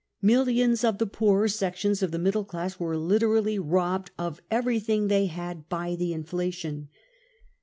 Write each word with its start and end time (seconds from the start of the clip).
Millions 0.23 0.83
of 0.83 0.97
the 0.97 1.05
poorer 1.05 1.47
sections 1.47 2.01
of 2.01 2.09
the 2.09 2.17
middle 2.17 2.43
class 2.43 2.79
were 2.79 2.97
literally 2.97 3.59
robbed 3.59 4.09
of 4.17 4.41
every 4.49 4.79
thing 4.79 5.09
they 5.09 5.27
had 5.27 5.69
by 5.69 5.93
the 5.95 6.11
inflation. 6.11 6.89